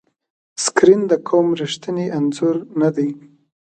سکرین 0.63 1.01
د 1.11 1.13
قوم 1.27 1.47
ریښتینی 1.61 2.05
انځور 2.17 2.55
نه 2.79 2.89
دی. 2.95 3.09